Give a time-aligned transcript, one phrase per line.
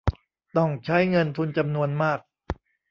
[0.57, 2.19] ต้องใช้เงินทุนจำนวนมาก